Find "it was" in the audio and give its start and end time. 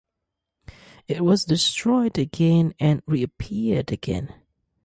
1.07-1.45